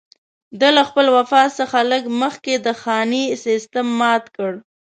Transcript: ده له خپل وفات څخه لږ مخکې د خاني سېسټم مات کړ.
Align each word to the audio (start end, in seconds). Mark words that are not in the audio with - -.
ده 0.59 0.69
له 0.75 0.83
خپل 0.89 1.05
وفات 1.17 1.49
څخه 1.59 1.77
لږ 1.91 2.03
مخکې 2.21 2.53
د 2.65 2.67
خاني 2.81 3.23
سېسټم 3.43 3.87
مات 3.99 4.25
کړ. 4.35 4.51